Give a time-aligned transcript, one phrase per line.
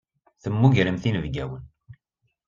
[0.41, 1.63] Temmugremt inebgiwen.